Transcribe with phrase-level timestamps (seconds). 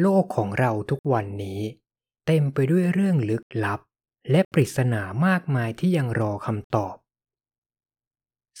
[0.00, 1.60] โลกของเราทุกวันนี้
[2.26, 3.80] เต็มไปด้วยเรื่องลึกลับ
[4.30, 6.96] และปริศนามากมายที่ยังรอคำตอบ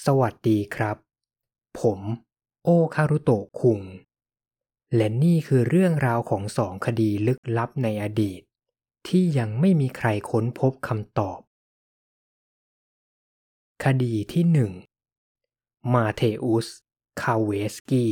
[0.04, 0.96] สวัสดีครับ
[1.80, 2.00] ผม
[2.64, 3.80] โอคารุโตะคุง
[4.96, 8.40] และนี่คือเรื่องราวของสองคดีลึกลับในอดีต
[9.08, 11.40] ที่ยังไม่มีใครค้นพบคำตอบ
[13.84, 14.72] คดีที่หนึ่ง
[15.92, 16.66] มาเทอุส
[17.22, 18.06] คาเวสกี้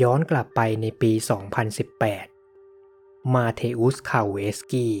[0.00, 1.12] ย้อนกลับไปในปี
[2.42, 4.94] 2018 มาเทอุสคาเวสกี้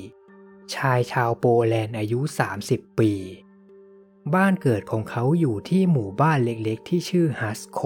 [0.74, 2.20] ชายชาวโปแลนด์อายุ
[2.58, 3.12] 30 ปี
[4.34, 7.80] บ้านเกิดของเขาอยู่ที่หมู่บ้านเล็กๆ ที่ชื่อฮัสโค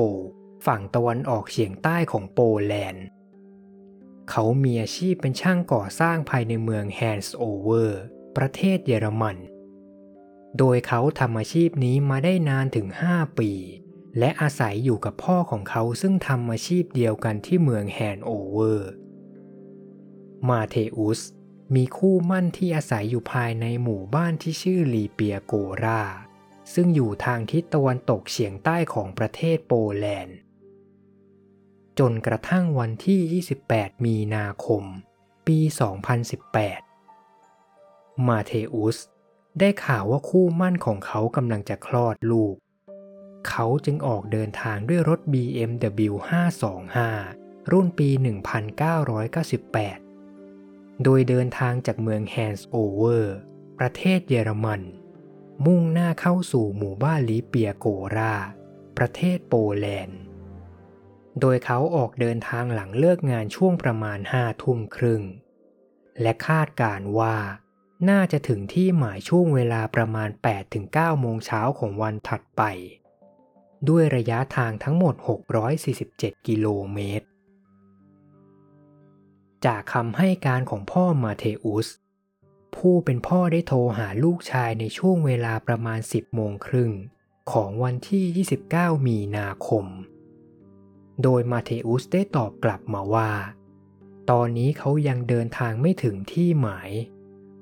[0.66, 3.05] ฝั่งตะวันออกเฉียงใต้ของโปแลนด์
[4.30, 8.01] เขามีอาชีพเป็นช่างก่อสร้างภายในเมืองแฮนส์โอเวอร์
[8.37, 9.37] ประเทศเยอรมัน
[10.59, 13.52] โดยเขาทำอาชีพนี้มาได้นานถึง 5 ปี
[14.19, 18.91] และอาศัยอยู่กับพ่อของเขาซึ่งทำอาชีพเดียวกันที่เมืองแฮนโนเวอร์
[20.49, 21.21] มาเทอุส
[21.74, 25.54] มีคู่หมั้นที่อาศัยอยู่ภายในหมู่บ้านที่ชื่อลีเปียโก
[25.85, 26.02] รา
[26.74, 30.37] ซึ่งอยู่ทางทิศตะวันตกเฉียงใต้ของประเทศโปแลนด์
[31.98, 34.85] จนกระทั่งวันที่ 28 มีนาคม
[35.46, 35.59] ปี
[36.93, 38.96] 2018 มาเทอุส
[39.59, 42.57] ได้ข่าวว่าคู่มั่นของเขากำลังจะคลอดลูก
[43.59, 46.12] เขาจึงออกเดินทางด้วยรถ BMW
[46.90, 48.09] 525 รุ่นปี
[50.16, 53.37] 1998 โดยเดินทางจากเมืองแฮนส์โอเวอร์
[53.79, 54.82] ประเทศเยอรมัน
[55.66, 58.37] มุ่งหน้าเข้าสู่หมู่บ้านลิเปียโกรา
[58.98, 60.20] ประเทศโปแลนด์
[61.41, 65.22] โดยเขาออกเดินทางหลังเลิกงานช่วงประมาณห้าทุ่มครึ่ง
[66.22, 67.37] และคาดการว่า
[68.10, 70.31] น่าจะถึงที่หมายช่วงเวลาประมาณ
[70.75, 72.65] 8-9 โมงเช้าของวันถัดไป
[73.88, 75.15] ด้วยระยะทางทั้งหมด
[75.81, 77.27] 647 กิโลเมตร
[79.66, 81.88] จากคำให้การของพ่อมาเทอุส
[82.77, 86.92] ผู้เป็นพ่อได้โทรหาลูกชายในช่วงเวลาประมาณ 10 โมงครึ่ง
[87.53, 89.87] ของวันที่ 29 มีนาคม
[91.22, 93.31] โดยมาเทอุสได้ตอบกลับมาว่า
[94.31, 96.91] ตอนนี้เขายังเดินทางไม่ถึงที่หมาย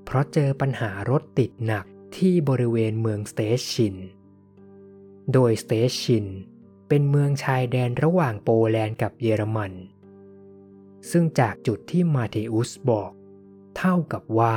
[0.04, 1.84] เพราะเจอปัญหารถติดหนัก
[2.16, 3.41] ที่บริเวณเมืองสเต
[3.72, 3.96] ชิน
[5.32, 6.26] โดยสเตชิน
[6.88, 9.72] เป็นเมืองชายแดนระหว่างโปแลนด์กับเยอรมัน
[11.10, 13.10] ซึ่งจากจุดที่มาเทอุสบอก
[13.76, 14.56] เท่ากับว่า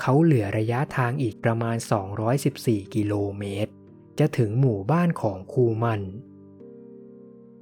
[0.00, 1.76] เขาเหลือระยะทางอีกประมาณ
[2.34, 3.72] 214 กิโลเมตร
[4.18, 6.02] จะถึงหมู่บ้านของคูมัน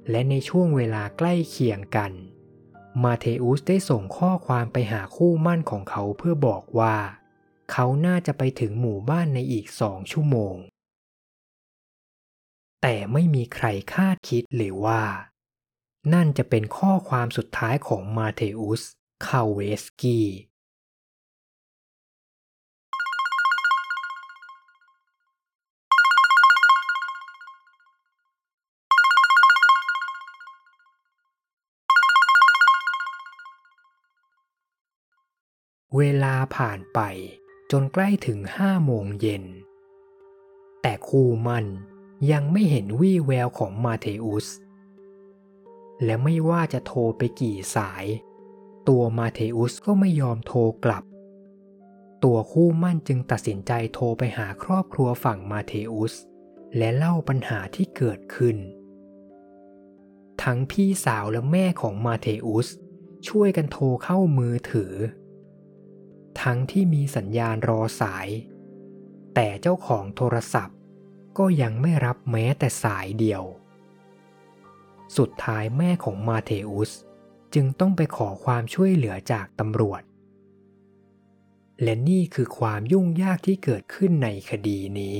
[0.09, 2.11] และในช่วงเวลาใกล้เคียงกัน
[3.03, 6.95] มาเทอุสได้ส่งข้อความไปหาคู่มั่นของเขาเพื่อบอกว่า
[7.71, 10.55] เขาน่าจะไปถึงหมู่บ้านในอีกสองชั่วโมง
[12.81, 15.03] แต่ไม่มีใครคาดคิดเลยว่า
[16.13, 18.83] นั่นจะเป็นข้อความสุดท้ายของมาเทอุส
[19.27, 20.19] คาเวสกี
[35.95, 36.99] เวลาผ่านไป
[37.71, 39.43] จนใกล้ถึงห้าโมงเย็น
[40.81, 41.65] แต่คู่มัน
[42.31, 44.47] ยังไม่เห็นวี่แววของมาเทอุส
[46.03, 48.05] และไม่ว่าจะโทรไปกี่สาย
[48.87, 51.03] ตัวมาเทอุสก็ไม่ยอมโทรกลับ
[52.23, 56.13] ตัวคู่มั่นจึงตัดสินใจโทรไปหาครอบครัวฝั่งมาเทอุส
[56.77, 58.57] และเล่าปัญหาที่เกิดขึ้น
[60.43, 62.67] ทั้งพี่สาวและแม่ของมาเทอุส
[63.27, 64.93] ช่วยกันโทรเข้ามือถือ
[66.41, 68.27] ทั้งที่มีสัญญาณรอสาย
[69.35, 70.76] แต่เจ้าของโทรศัพท์
[71.37, 73.43] ก็ยังไม่รับแม้แต่สายเดียว
[75.17, 76.91] สุดท้ายแม่ของมาเทอุส
[77.53, 80.01] จึงต้องไปขอความช่วยเหลือจากตำรวจ
[81.83, 85.19] และนี่คือความยุ่งยากที่เกิดขึ้นในคดีนี้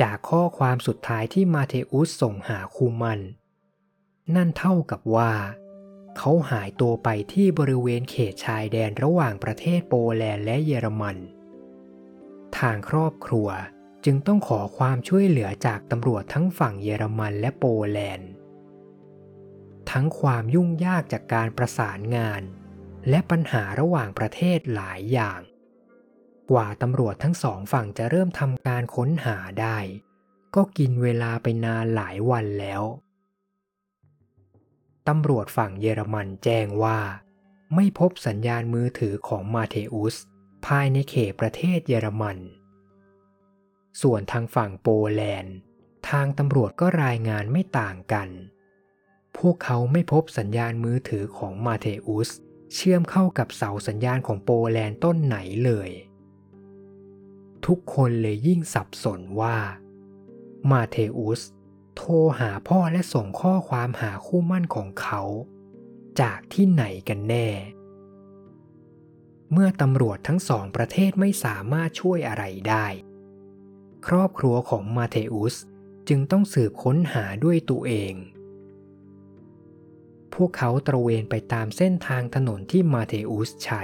[0.00, 3.20] จากข้อความสุดท้ายที่มาเทอุสส่งหาคูมัน
[4.34, 5.32] นั่นเท่ากับว่า
[6.16, 11.16] เขาหายตัวไปที่บริเวณเขตชายแดนระหว่างประเทศโปแลนด์และเยอรมัน
[12.58, 13.48] ทางครอบครัว
[14.04, 18.30] จึงต้องขอความช่วยเหลือจากตำรวจทั้งฝั่งเยอรมันและโปแลนด์
[19.90, 22.42] ทั้งความยุ่งยากจากการประสานงาน
[23.08, 25.40] และปัญหาระหว่างประเทศหลายอย่าง
[26.50, 29.78] กว่าตำรวจทั้งสองฝั่งจะเริ่มทำการค้นหาได้
[30.54, 32.82] ก็กินเวลาไปนานหลายวันแล้ว
[35.08, 37.00] ตำรวจฝั่งเยอรมันแจ้งว่า
[37.74, 40.16] ไม่พบสัญญาณมือถือของมาเทอุส
[40.66, 42.38] ภายในเขตประเทศเยอรมัน
[44.02, 45.54] ส่วนทางฝั่งโปแลนด์
[46.10, 48.28] ทางตำรวจก็รายงานไม่ต่างกัน
[49.38, 52.30] พวกเขาไม่พบสัญญาณมือถือของมาเทอุส
[52.74, 55.90] เชื่อมเข้ากับเสาสัญญาณของโปแลนด์ต้นไหนเลย
[57.66, 59.56] ทุกคนเลยยิ่งสับสนว่า
[60.70, 61.40] มาเทอุส
[61.96, 65.22] โทรหาพ่อและส่งข้อความหาคู่มั่นของเขา
[66.20, 67.48] จากที่ไหนกันแน่
[69.52, 72.86] เมื่อตำรวจทั้งสองประเทศไม่สามารถช่วยอะไรได้
[74.06, 75.54] ครอบครัวของมาเทอุส
[76.08, 78.14] จึงต้องสืบค้นหาด้วยตัวเอง
[80.34, 83.82] พวกเขาตระเวนไปตามเส้นทางถนนที่มาเทอุสใช้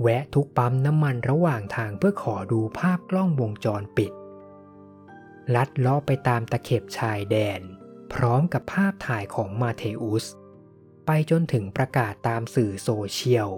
[0.00, 4.12] แวะทุกปั๊มน้ำมันระหว่างทางเพื่อขอดูภาพกล้องวงจรปิด
[5.54, 7.60] ลัดเลาะไปตามตะเข็บชายแดน
[8.12, 10.24] พร้อมกับภาพถ่ายของมาเทอุส
[11.06, 13.50] ไปจนถึงประกาศตามสื่อโซเชียล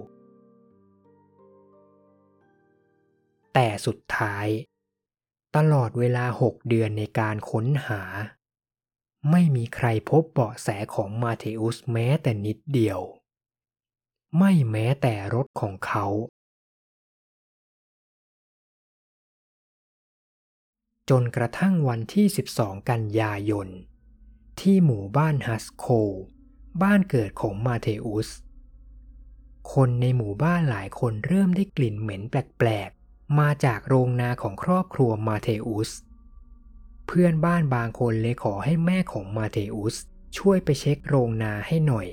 [3.55, 4.49] แต่สุดท้าย
[5.57, 8.03] ตลอดเวลาหกเดือนในการค้นหา
[9.31, 13.01] ไม่มีใครพบเบาะแสของมาเทอุสแม้แต่นิดเดียว
[14.39, 16.07] ไม่แม้แต่รถของเขา
[21.11, 22.27] จนกระทั่งวันที่
[22.57, 23.69] 12 กันยายน
[24.61, 25.87] ที่หมู่บ้านฮัสโค
[26.83, 28.29] บ้านเกิดของมาเทอุส
[29.73, 32.91] คนในหมู่บ้านหลายคนเริ่มได้กลิ่นเหม็นแปลก
[33.41, 35.91] มาจากโรงนาของครอบครัวมาเทอุส
[37.07, 39.97] เพื่อนบ้านบางคนเลยขอให้แม่ของมาเทอุส
[40.39, 42.09] ช่วยไปเช็คโรงนาให้หน่อย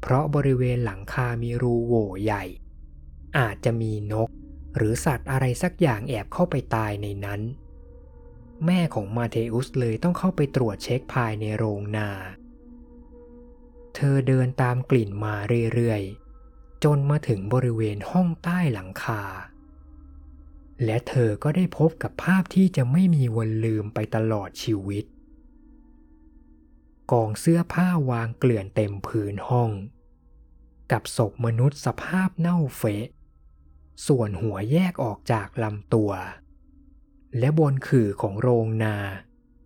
[0.00, 2.44] เพราะบริเวณหลังคามีรูโหว่ใหญ่
[3.38, 4.30] อาจจะมีนก
[4.76, 7.40] หรือสัตว์อะไรสักอย่างแอบเข้าไปตายในนั้น
[8.66, 12.08] แม่ของมาเทอุสเลยต้องเข้าไปตรวจเช็คภายในโรงนา
[13.94, 15.34] เธอเดินตามกลิ่นมา
[15.74, 19.22] เรื่อยๆ จนมาถึงบริเวณห้องใต้หลังคา
[20.84, 25.04] และเธอก็ได้พบกับภาพที่จะไม่มีวันลืมไปตลอดชีวิต
[27.12, 29.70] กองเสื้อผ้าวางเกลื่อนเต็มพื้นห้อง
[30.92, 33.06] กับศพมนุษย์สภาพเน่าเฟะ
[34.06, 36.12] ส่วนหัวแยกออกจากลำตัว
[37.38, 38.96] และบนขื่อของโรงนา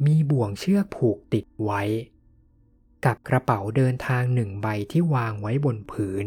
[0.05, 1.83] มีบ่วงเชือกผูกติดไว้
[3.05, 6.27] กับกระเป๋าเดินทางหนึ่งใบที่วางไว้บนพื้น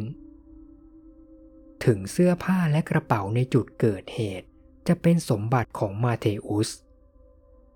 [1.86, 4.48] ถึงเสื้อผ้าและกระเป๋าในจุดเกิดเหตุ
[4.88, 6.69] จะเป็นสมบัติของมาเทอุส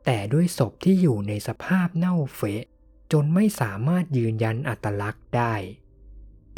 [0.05, 2.63] แต่ด้วยศพที่อยู่ในสภาพเน่าเฟะ
[3.11, 5.53] จนไม่สามารถยืนยันอัตลักษณ์ได้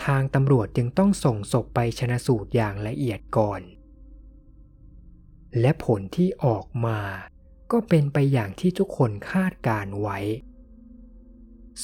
[0.06, 3.62] ทางตำรวจจึงต้องส่งศพไปชนะสูตรอย่างละเอียดก่อน
[5.60, 7.00] และผลที่ออกมา
[7.72, 10.20] ก็เป็นไปอย่างที่ทุกคนคาดการไว้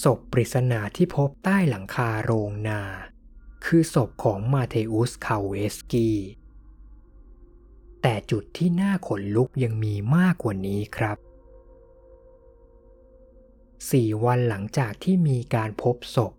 [0.04, 2.82] ศพปริศนาที่พบใต้หลังคาโรงนา
[3.66, 6.18] คือศพของมาเทอุสคาเวสกี้
[8.06, 11.18] แต่จุดที่น่าขนลุกยังมีมากกว่านี้ครับ
[13.92, 16.34] สี่วันหลังจากที่มีการพบศพ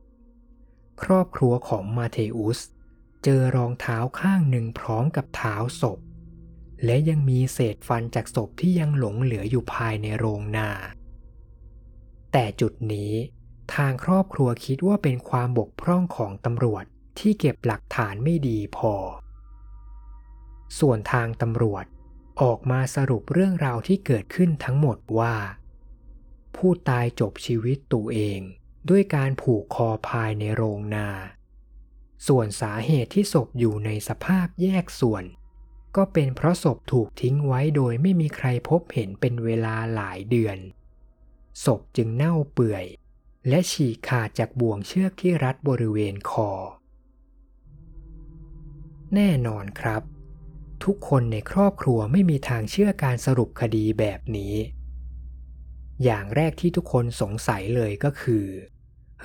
[1.02, 2.60] ครอบครัวของมาเทอุส
[3.24, 5.98] เจอรองเท้าข้างหนึ่งพร้อมกับเท้าศพ
[6.84, 10.70] และยังมีเศษฟันจากศพที่ยังหลงเหลืออยู่ภายในโรงนา
[12.32, 13.12] แต่จุดนี้
[13.74, 16.84] ทางครอบครัวคิดว่าเป็นความบกพร่องของตำรวจ
[17.18, 18.94] ที่เก็บหลักฐานไม่ดีพอ
[20.78, 21.84] ส่วนทางตำรวจ
[22.42, 25.34] ออกมาสรุปเรื่องราวที่เกิดขึ้นทั้งหมดว่า
[26.56, 28.40] ผู้ตายจบชีวิตตัวเอง
[28.90, 31.08] ด้วยการผูกคอภายในโรงนา
[32.26, 35.24] ส่วนสาเหตุที่ศพอยู่ในสภาพแยกส่วน
[35.96, 40.58] ก็เป็นเพราะศพถูกทิ้งไว้โดยไม่มีใครพบเห็นเป็นเวลาหลายเดือน
[41.64, 42.84] ศพจึงเน่าเปื่อย
[43.48, 46.50] และฉีกขาดจากบ่วงเชือกที่รัดบริเวณคอ
[49.14, 50.02] แน่นอนครับ
[50.84, 54.54] ทุกคนในครอบครัวไม่มีทางเชื่อการสรุปคดีแบบนี้
[56.04, 58.46] อย่างแรกที่ทุกคนสงสัยเลยก็คือ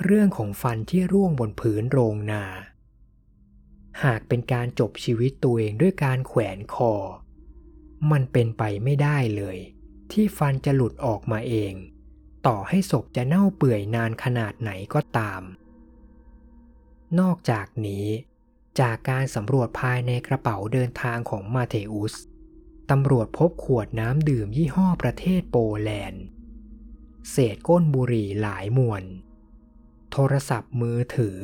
[0.04, 2.46] เรื่องของฟันที่ร่วงบนผืนโรงนา
[4.04, 6.94] หากเป็นการจบชีวิตตัวเองด้วยการแขวนคอ
[8.12, 9.58] มันเป็นไปไม่ได้เลย
[10.12, 11.74] ที่ฟันจะหลุดออกมาเอง
[12.48, 15.42] ต่อให้ศพจะเน่าเปื่อยนานขนาดไหนก็ตาม
[17.20, 18.08] นอกจากนี้
[18.80, 22.16] จากการสำรวจภายในกระเป๋าเดินทางของมาเทอุส
[22.90, 26.24] ตำรวจพบขวดน้ำดื่มยี่ห้อประเทศโปแลนด์
[27.32, 29.04] เศษก้นบุหรี่หลายมวน
[30.12, 31.38] โทรศัพท์มือถือ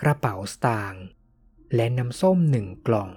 [0.00, 1.04] กระเป๋าสตางค์
[1.74, 3.10] และน้ำส้มหนึ่งกล่อง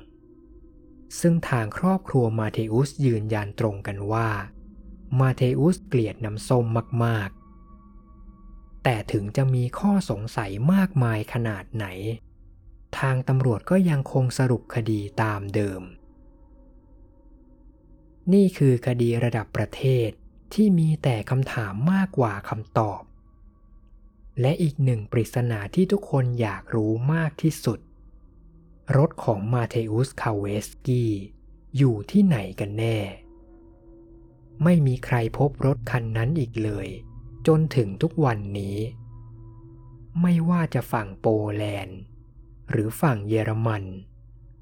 [1.20, 4.30] ซึ่งทางครอบครัวมาเทอุสยืนยันตรงกันว่า
[5.20, 6.66] มาเทอุสเกลียดน้ำส้ม
[7.06, 7.30] มาก
[8.08, 11.86] ๆ แต่ถึงจะมีข้อสงสัยมากมายขนาดไหน
[13.00, 15.82] ทางตำรวจก็ยังคงสรุปคดีตามเดิม
[18.34, 20.10] นี่คือคดีระดับประเทศ
[20.54, 23.02] ที่มีแต่คำถามมากกว่าคำตอบ
[24.42, 27.80] และอีกหนึ่งปริศนาที่ทุกคนอยากรู้มากที่สุด
[28.98, 31.12] รถของมาเทอุสคาเวสกี้
[31.78, 33.00] อยู่ที่ไหนกันแน่
[34.64, 36.88] ไม่มีใครพบรถคันนั้นอีกเลย
[37.48, 38.78] จนถึงทุกวันนี้
[40.22, 42.00] ไม่ว่าจะฝั่งโปแลนด์
[42.72, 43.84] หรือฝั่งเยอรมัน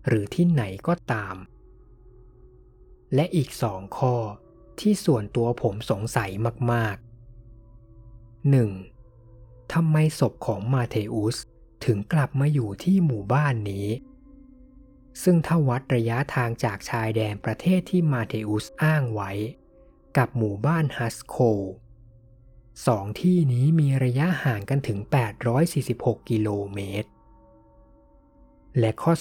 [0.08, 1.36] หรือที่ไหนก็ตาม
[3.14, 4.16] และอีกสองข้อ
[4.80, 6.32] ที่ส่วนตัวผมสงสัย
[6.72, 8.54] มากๆ
[8.96, 9.74] 1.
[9.74, 11.38] ทำไมศพของมาเทอุส
[11.86, 13.88] ถึงกลับมาอยู่ที่หมู่บ้านนี้
[15.24, 19.32] ซึ่งถ้าวัดระยะทางจากชายแดนประเทศที่มาเทอุสอ้างไว้
[20.18, 21.38] กับหมู่บ้านฮัสโค
[22.88, 25.00] สองที่นี้มีระยะห่างกันถึง
[25.64, 27.10] 846 กิโลเมตร
[28.80, 29.14] และข้อ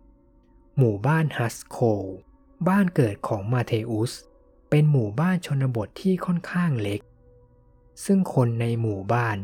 [0.00, 0.78] 2.
[0.78, 1.78] หมู่บ้านฮัสโค
[2.68, 4.12] บ้านเกิดของมาเทอุส
[4.70, 7.00] เป็นหมู่บ้านชนบทที่ค่อนข้างเล็ก
[8.04, 9.36] ซึ่งคนในหมู่บ้าน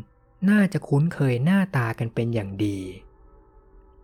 [0.51, 2.79] น่าจะคุ้นเคยหน้าตากันเป็นอย่างดี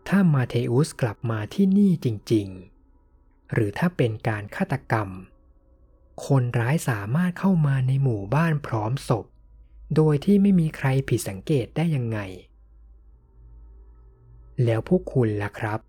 [0.09, 2.49] ถ้ามาเทอุสกลับมาที่นี่จริง
[3.01, 5.09] ๆ หรือถ้าเป็นการฆาตกรรม
[6.27, 9.27] คนร้ายสามารถเข้ามาในหมู่บ้านพร้อมศพ
[9.97, 12.19] โดยที่ไม่มีใครผิดสังเกตได้ยังไง
[14.65, 15.81] แล้วพวกคุณล่ะครับ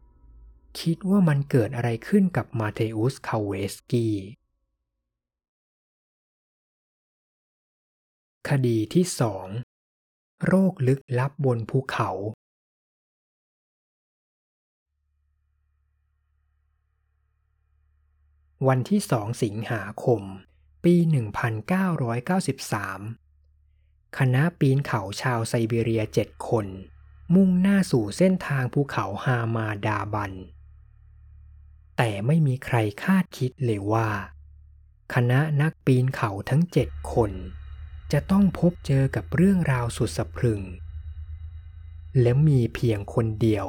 [0.80, 4.16] คิดว่ามันเกิดอะไรขึ้นกับมาเทอุสคาเวสกี้
[8.50, 9.48] คดีที่สอง
[10.46, 12.10] โรคลึกลับบนภูเขา
[18.68, 20.22] วันที่สองสิงหาคม
[20.84, 21.06] ปี 1993
[24.18, 26.68] คณะปีนเขาชาวไซบีเรียเจ็ดคน
[27.36, 30.34] มุ่งหน้าสู่เส้นทางภูเขาฮามาดาบัน
[31.98, 34.10] แต่ไม่มีใครคาดคิดเลยว่า
[35.14, 37.32] คณะนักปีนเขาทั้งเจ็ดคน
[38.12, 40.62] จะต้องพบเจอกับเรื่องราวสุดสะพรึง
[42.22, 43.68] และมีเพียงคนเดียว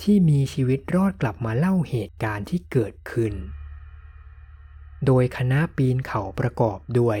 [0.00, 3.34] ที่มีชีวิตรอดกลับมาเล่าเหตุการณ์ที่เกิดขึ้น
[5.06, 7.18] โดยคณะปีนเขาประกอบด้วย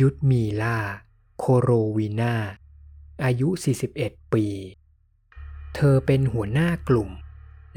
[0.00, 0.78] ยุทธมีลา
[1.38, 2.34] โคโรวีนา
[3.22, 3.48] อายุ
[3.90, 4.46] 41 ปี
[5.74, 7.10] เธอเป็นหัวหน้ากลุ่ม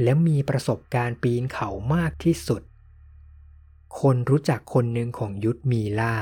[0.03, 2.61] และมีประสบการณ์ปีนเขามากที่สุด
[3.99, 6.15] คนรู้จักคนหนึ่งของยุทธมีลา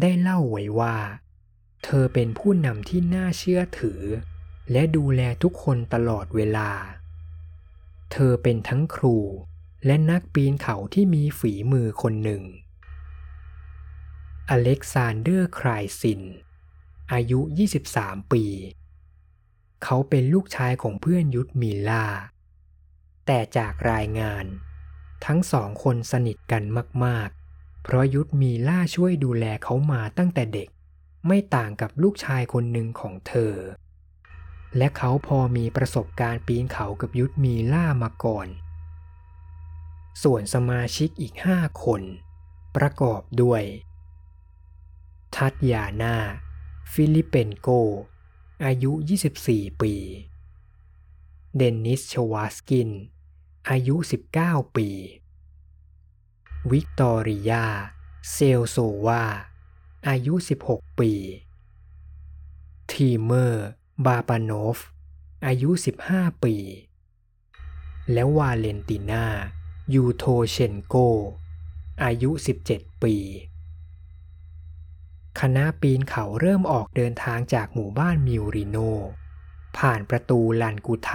[0.00, 0.96] ได้เล่าไว้ว่า
[1.84, 4.02] เธอเป็นผู้นำที่น่าเชื่อถือ
[4.72, 6.70] และดูแลทุกคนตลอดเวลา
[8.12, 9.16] เธอเป็นทั้งครู
[9.86, 12.42] และนักปีนเขาที่มีฝีมือคนหนึ่ง
[14.48, 16.22] อเล็กซานเดอร์ ครายซิน
[17.12, 17.40] อายุ
[17.86, 18.44] 23 ปี
[19.84, 22.04] เขาเป็นลูกชายของเพื่อนยุทธมิล่า
[23.26, 24.44] แต่จากรายงาน
[25.26, 26.64] ทั้งสองคนสนิทกัน
[27.06, 27.28] มาก
[27.82, 30.68] เพราะลุดมีล่าช่วยดูแลเขามาตั้งแต่เด็ก
[31.26, 33.54] ไม่ต่างกับลูกชายคนหนึ่งของเธอ
[34.76, 38.48] และเขาพอมีประสบการณ์ปีนเขากับลุดมีล่ามาก่อน
[40.22, 42.02] ส่วนสมาชิกอีกห้าคน
[42.76, 43.62] ประกอบด้วย
[45.36, 46.16] ทัตยานา
[46.92, 47.68] ฟิลิปเปนโก
[48.64, 48.92] อายุ
[49.36, 49.94] 24 ปี
[51.56, 52.90] เดนิสชวาชกิน
[53.70, 53.96] อายุ
[54.36, 54.88] 19 ปี
[56.70, 57.66] วิกตอเรีย ซา
[58.30, 59.24] เลโซวา
[60.08, 60.34] อายุ
[60.66, 61.12] 16 ปี
[62.90, 63.66] ทีเมอร์
[64.06, 64.78] บาปานอฟ
[65.46, 65.70] อายุ
[66.06, 66.54] 15 ปี
[68.12, 69.24] และวาเลนติน่า
[69.94, 70.94] ยูโทเชนโก
[72.02, 72.30] อายุ
[72.66, 73.14] 17 ปี
[75.40, 78.76] คณะปีนเขาเริ่มออกเดินทางจากหมู่บ้านมิวริโน
[79.78, 81.12] ผ่านประตูลันกุไท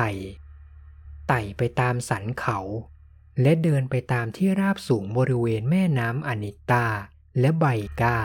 [1.28, 2.60] ไต่ไปตามสันเขา
[3.42, 6.88] และเดินไปตามที่ราบสูงบริเวณแม่น้ำอนิตา
[7.40, 7.66] และไบ
[8.02, 8.20] กา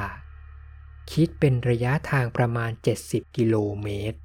[1.13, 2.71] คิดเป็นระยะทางประมาณ
[3.05, 4.19] 70 กิโลเมตร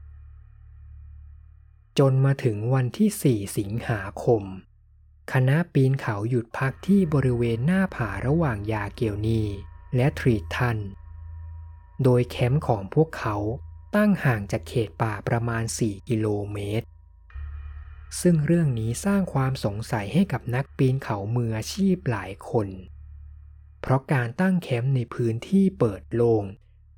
[2.00, 3.10] จนมาถึงวันที่
[3.46, 4.44] 4 สิงหาคม
[5.34, 9.42] คณะปีนเขาหยุดพักที่บริเวณหน้าผาระหว่างยาเกียวนี
[9.96, 10.78] และทรีทัน
[12.04, 13.36] โดยแคมป์ของพวกเขา
[13.96, 16.88] ตั้งห่างจากเขตป่าประมาณ 4 กิโลเมตร
[18.22, 22.68] ซึ่งเรื่องนี้สร้างความสงสัยให้กับนักปีนเขามืออาชีพหลายคน
[23.82, 26.44] เพราะการตั้งแคมป์ในพื้นที่เปิดโลง่ง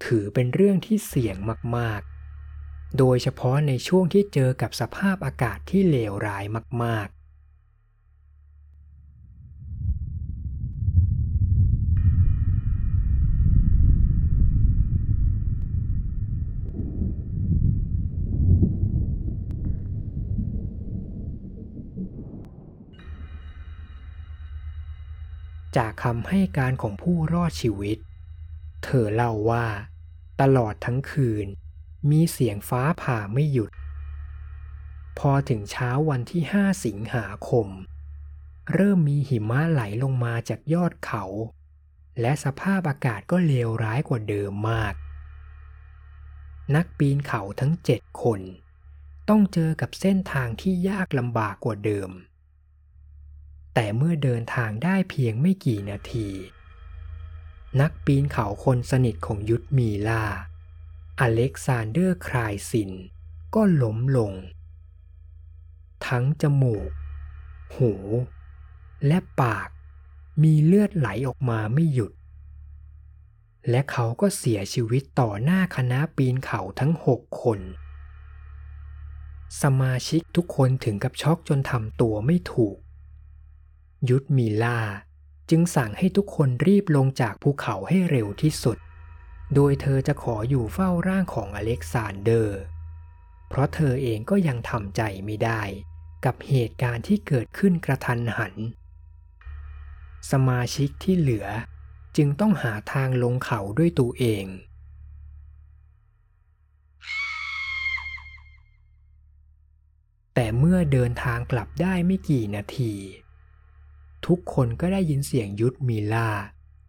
[0.05, 1.37] ถือเป็นเรื่องที่เสี่ยง
[1.77, 6.45] มากๆ โดยเฉพาะในช่วงที่เจอกับสภาพอากาศที่เลวร้าย
[6.83, 7.07] มาก
[26.03, 27.97] คำให้การของผู้รอดชีวิต
[28.83, 29.65] เธอเล่าว่า
[30.41, 31.47] ตลอดทั้งคืน
[32.09, 33.71] มีเสียงฟ้าผ่าไม่หยุด
[35.19, 37.67] พอถึงเช้าวันที่ 5 สิงหาคม
[38.73, 41.23] เริ่มมีหิมะไหลลงมาจากยอดเขา
[42.21, 44.93] และสภาพอากาศก็เลวร้ายกว่าเดิมมาก
[46.75, 48.41] นักปีนเขาทั้งเจ็ดคน
[49.29, 52.09] ต้องเจอกับเส้นทางที่ยากลำบากกว่าเดิม
[53.79, 56.29] แต่เมื่อเดินทางได้เพียงไม่กี่นาที
[57.81, 60.25] นักปีนเขาคนสนิทของยุทธมีลา
[61.19, 62.91] อเล็กซานเดอร์คลายซิน
[63.55, 64.33] ก็ล้มลง
[66.07, 66.89] ทั้งจมูก
[67.75, 67.93] หู
[69.07, 69.69] และปาก
[70.43, 72.11] มีเลือดไหลออกมาไม่หยุด
[73.69, 77.59] และเขาก็เสียชีวิตต่อหน้าคณะปีนเขาทั้งหกคน
[79.61, 82.77] สมาชิกทุกคนถึงกับช็อกจนทำตัวไม่ถูก
[84.09, 84.79] ยุทธมีลา
[85.49, 88.77] จึงสั่งให้ทุกคนรีบลงจากภูเขาให้เร็วที่สุด
[89.55, 92.59] โดยเธอจะขออยู่เฝ้าร่างของอเล็กซานเดอร์
[93.49, 95.61] เพราะเธอเองก็ยังทำใจไม่ได้
[96.25, 98.55] กับเหตุการณ์ที่เกิดขึ้นกระทันหัน
[100.31, 101.47] สมาชิกที่เหลือ
[102.17, 104.45] จึงต้องหาทางลงเขาด้วยตัวเอง
[110.33, 112.93] แต่เมื่อเดินทางกลับได้ไม่กี่นาที
[114.27, 116.29] ทุกคนก็ได้ยินเสียงยุทธมีลา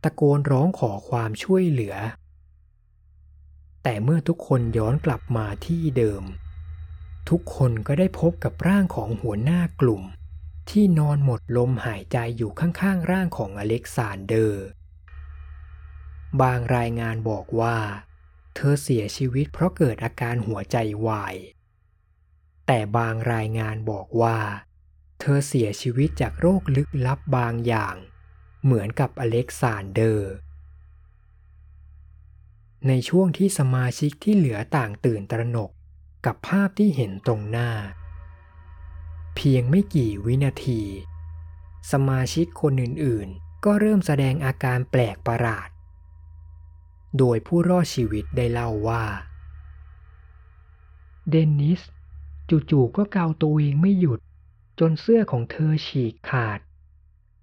[0.03, 1.97] ตะโกนร้องขอความช่วยเหลือ
[3.83, 6.25] แต่เมื่อทุกคนย้อนกลับมาที่เดิม
[7.31, 10.03] ทุกคนก็ได้พบกับร่างของหัวหน้ากลุ่ม
[10.71, 14.65] ที่นอนหมดลมหายใจอยู่ข้างๆร่างของอเล็กซานเดอร์
[16.41, 17.77] บางรายงานบอกว่า
[18.55, 20.77] เธอเสียชีวิตเพราะเกิดอาการหัวใจ
[21.07, 21.35] วาย
[22.67, 24.39] แต่บางรายงานบอกว่า
[25.21, 27.97] เธอเสียชีวิตจากโรคลึกลับบางอย่าง
[28.65, 30.33] เหมือนกับอเล็กซานเดอร์
[32.87, 35.71] ในช่วงที่สมาชิกที่เหลือต่างตื่นตระหนก
[36.27, 37.71] กับภาพที่เห็นตรงหน้า
[39.37, 40.83] เพียงไม่กี่วินาที
[41.93, 45.69] สมาชิกคนอื่นๆ ก็เริ่มแสดงอาการแปลกประหลาด
[47.19, 49.05] โดยผู้รอดชีวิตได้เล่าว่า
[51.31, 51.81] เดนิส
[52.71, 54.21] จู่ๆก็เกาตัวเองไม่หยุด
[54.81, 56.61] จนเสื้อของเธอฉีกขาด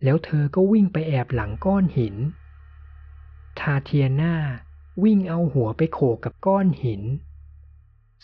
[0.04, 2.16] แล้วเธอก็วิ่งไปแอบหลังก้อนหิน
[3.60, 4.36] ทัตยานา
[5.04, 7.04] วิ่งเอาหัวไปโขกกับก้อนหิน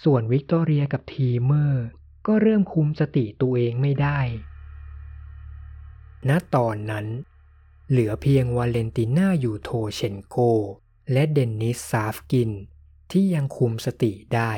[0.03, 1.85] ส่วนวิกตอเรียกับทีเมอร์
[2.27, 4.19] ก็เริ่มคุมสติตัวเองไม่ได้
[6.29, 7.07] ณ ตอนนั้น
[7.89, 10.37] เหลือเพียงวาเลนติน่าอยู่โทเชนโก
[11.11, 12.51] และเดนิส ชวาชกิน
[13.11, 14.53] ที่ยังคุมสติได้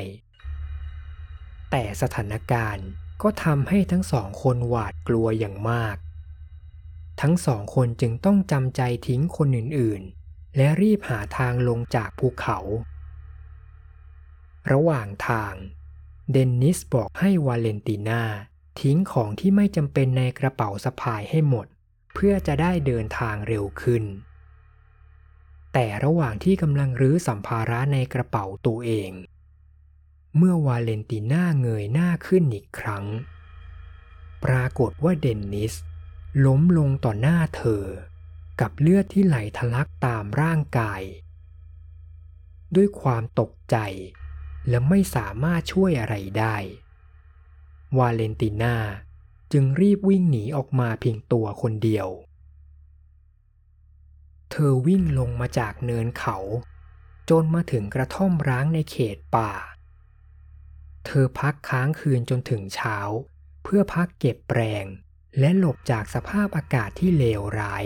[1.71, 2.87] แต่สถานการณ์
[3.23, 5.97] ก็ทำให้ทั้งสองคนหวาดกลัวอย่างมาก
[7.21, 12.59] ทั้งสองคนจึงต้องจำใจทิ้งคนอื่นๆ และรีบหาทางลงจากภูเขา
[14.71, 15.53] ระหว่างทาง
[16.31, 18.23] เดนิสบอกให้วาเลนติน่า
[18.81, 21.67] ทิ้งของที่ไม่จำเป็นในกระเป๋าสะพายให้หมด
[22.13, 24.03] เพื่อจะได้เดินทางเร็วขึ้น
[25.73, 29.11] แต่ระหว่างที่กำลังรื้อสัมภาระในกระเป๋าตัวเอง
[30.37, 33.05] เมื่อวาเลนติน่าเงยหน้าขึ้นอีกครั้ง
[34.43, 35.73] ปรากฏว่าเดนนิส
[36.45, 37.83] ล้มลงต่อหน้าเธอ
[38.61, 41.01] กับเลือดที่ไหลทะลักตามร่างกาย
[42.75, 43.77] ด้วยความตกใจ
[44.69, 46.55] และไม่สามารถช่วยอะไรได้
[47.97, 48.75] วาเลนติน่า
[49.51, 52.07] จึงรีบวิ่งหนีออกมาเพียงตัวคนเดียว
[54.51, 56.37] เธอวิ่งลงมาจากเนินเขา
[57.29, 59.51] จนมาถึงกระท่อมร้างในเขตป่า
[61.05, 62.97] เธอพักค้างคืนจนถึงเช้า
[63.63, 64.85] เพื่อพักเก็บแรง
[65.39, 67.85] และหลบจากสภาพอากาศที่เลวร้าย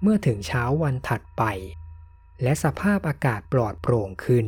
[0.00, 1.42] เมื่อถึงเช้าวันถัดไป
[2.42, 4.46] และสภาพอากาศปลอดโปร่งขึ้น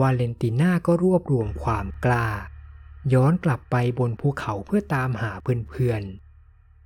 [0.00, 2.28] วาเลนติน่าก็รวบรวมความกล้า
[3.12, 6.02] ย้อนกลับไปบนภูเขาเพื่อตามหาเพื่อน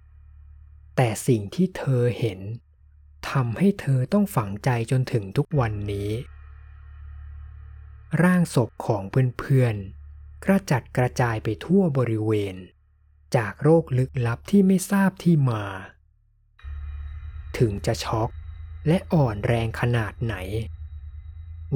[0.06, 2.40] ๆ แต่สิ่งที่เธอเห็น
[3.30, 6.10] ทำให้เธอต้องฝังใจจนถึงทุกวันนี้
[8.22, 9.02] ร่างศพของ
[9.38, 12.56] เพื่อนๆ กระจัดกระจายไปทั่วบริเวณ
[13.36, 15.64] จากโรคลึกลับที่ไม่ทราบที่มา
[17.58, 18.30] ถึงจะช็อก
[18.86, 20.34] และอ่อนแรงขนาดไหน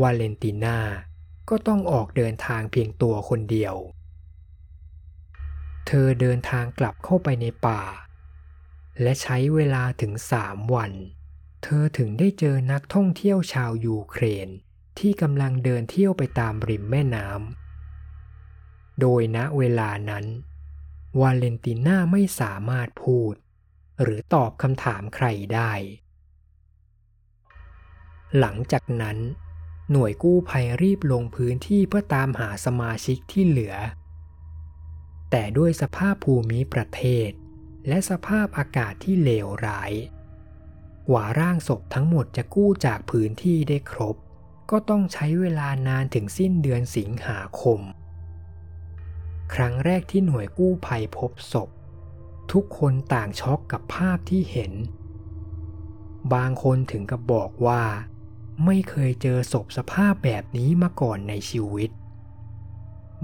[0.01, 0.79] วาเลนติน่า
[1.49, 3.75] ก็ต้องออกเดินทางเพียงตัวคนเดียว
[5.87, 7.83] เธอเดินทางกลับเข้าไปในป่า
[9.03, 10.93] และใช้เวลาถึงสามวัน
[11.63, 14.49] เธอถึงได้เจอนักท่องเที่ยวชาวยูเครน
[15.01, 20.25] ที่กำลังเดินเที่ยวไปตามริมแม่น้ำ โดยณเวลานั้น
[21.21, 23.35] วาเลนติน่าไม่สามารถพูด
[24.03, 25.73] หรือตอบคำถามใครได้
[28.39, 29.19] หลังจากนั้น
[29.91, 33.77] หน่วยกู้ภัยรีบลงพื้นที่เพื่อตามหาสมาชิกที่เหลือ
[35.31, 37.31] แต่ด้วยสภาพภูมิประเทศ
[37.89, 39.93] และสภาพอากาศที่เลวร้าย
[41.09, 44.17] กว่าร่างศพทั้งหมดจะกู้จากพื้นที่ได้ครบ
[44.71, 47.81] ก็ต้องใช้เวลานานถึงสิ้นเดือนสิงหาคม
[49.55, 51.69] ครั้งแรกที่หน่วยกู้ภัยพบศพ
[52.53, 54.73] ทุกคนต่างช็อกกับภาพที่เห็น
[56.35, 57.85] บางคนถึงกับบอกว่า
[58.65, 61.91] ไม่เคยเจอศพสภาพแบบนี้มาก่อนในชีวิต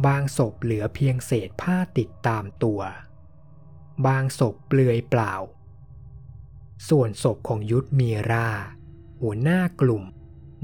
[0.06, 2.80] บางศพเหลือเพียงเศษผ้าติดตามตัว
[4.06, 5.34] บางศพเปลือยเปล่า
[6.88, 8.50] ส่วนศพของยุทธมีรา
[9.20, 10.04] หัวหน้ากลุ่ม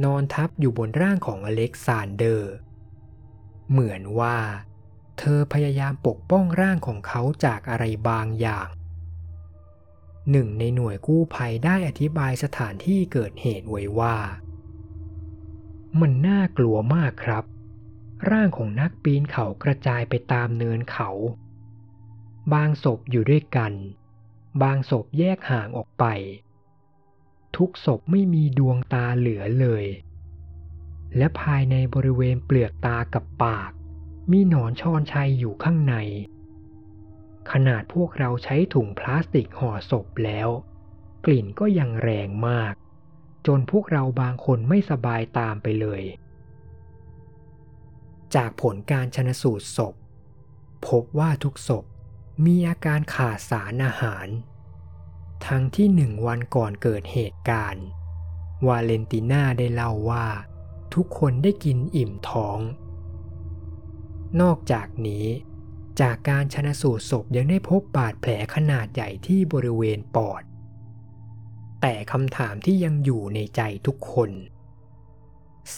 [0.04, 2.52] นอนทับอยู่บนร่างของอเล็กซานเดอร์
[3.70, 4.38] เหมือนว่า
[5.18, 8.68] เธอพยายามปกป้องร่างของเขาจากอะไรบางอย่าง
[10.30, 14.16] หนึ่งในหน่วยกู้ภัยได้อธิบายสถานที่เกิดเหตุไว้ว่า
[16.00, 17.44] มันน่ากลัวมากครับ
[18.30, 21.10] ร่างของนักปีนเขากระจายไปตามเนินเขา
[22.52, 23.72] บางศพอยู่ด้วยกัน
[24.62, 26.04] บางศพแยกห่างออกไป
[27.56, 29.84] ทุกศพไม่มีดวงตาเหลือเลย
[31.16, 33.70] และภายในบริเวณเปลือกตากับปาก
[34.30, 35.94] มีหนอนชอนชัยอยู่ข้างใน
[37.52, 40.48] ขนาดพวกเราใช้ถุงพลาสติกห่อศพแล้ว
[41.26, 42.74] กลิ่นก็ยังแรงมาก
[43.46, 46.02] จนพวกเราบางคนไม่สบายตามไปเลย
[48.34, 49.94] จากผลการชนสูตรศพ
[50.86, 51.84] พบว่าทุกศพ
[52.46, 54.26] มีอาการขาดสารอาหาร
[55.46, 57.84] ทั้งที่หนึ่งวันก่อนเกิดเหตุการณ์
[58.66, 60.26] วาเลนติน่าได้เล่าว่า
[60.94, 62.58] ทุกคนได้กินอิ่มท้อง
[64.40, 65.26] นอกจากนี้
[66.00, 70.42] จากการชนะสูตรศพยังได้พบบาดแผลขนาดใหญ่ที่บริเวณปอด
[71.80, 74.30] แต่คำถามที่ยังอยู่ในใจทุกคน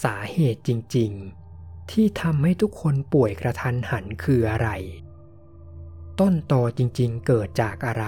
[0.03, 1.11] สาเหตุจริง
[1.51, 4.69] ๆ ที่ทำให้ทุกคนป่วยกระทันหันคืออะไร
[6.19, 8.05] ต้นตอจริง ๆ เกิดจากอะไร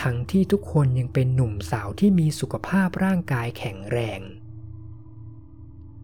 [0.00, 4.20] ทั้งที่ทุกคนยังเป็นหนุ่มสาวที่มีสุขภาพร่างกายแข็งแรง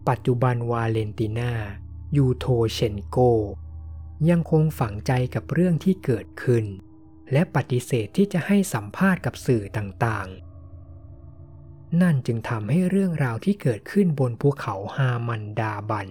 [0.07, 1.53] ปัจจุบันวาเลนติน่า
[2.17, 3.17] ยูโทเชนโก
[4.29, 6.65] ยังคงฝังใจกับเรื่องที่เกิดขึ้น
[7.31, 16.09] และปฏิเสธที่จะให้สัมภาษณ์กับสื่อต่างๆ นั่นจึงทำให้เรื่องราวที่เกิดขึ้นบนภูเขาฮามันดาบัน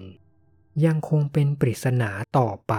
[0.85, 2.73] ยังคงเป็นปริศนาต่อไป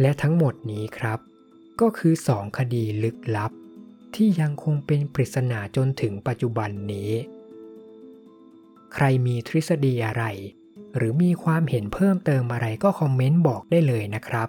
[0.00, 1.18] และทั้งหมดนี้ครับ
[1.80, 3.52] ก็คือสองคดีลึกลับ
[4.14, 7.10] ที่ยังคงเป็นปริศนาจนถึงปัจจุบันนี้
[8.94, 10.24] ใครมีทฤษฎีอะไร
[10.96, 14.48] หรือมีความเห็นเพิ่มเติมอะไรก็คอมเมนต์บอกได้เลยนะครับ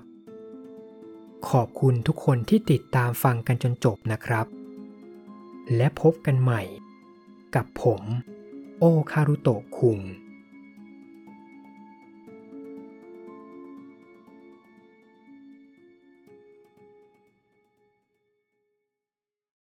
[1.49, 4.47] ขอบคุณทุกคนที่ติดตามฟังกันจนจบนะครับ
[5.75, 6.62] และพบกันใหม่
[7.56, 8.01] กับผม
[8.79, 9.99] โอคารุโตะคุง